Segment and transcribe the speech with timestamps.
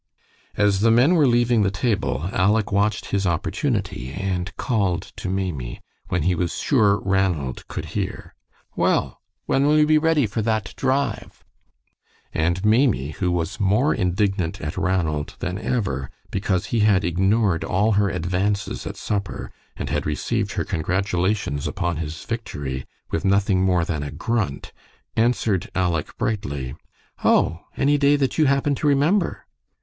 [0.55, 5.79] As the men were leaving the table, Aleck watched his opportunity and called to Maimie,
[6.07, 8.33] when he was sure Ranald could hear,
[8.75, 11.43] "Well, when will you be ready for that drive?"
[12.33, 17.91] And Maimie, who was more indignant at Ranald than ever because he had ignored all
[17.91, 23.85] her advances at supper, and had received her congratulations upon his victory with nothing more
[23.85, 24.73] than a grunt,
[25.15, 26.73] answered Aleck brightly.
[27.23, 29.45] "Oh, any day that you happen to remember."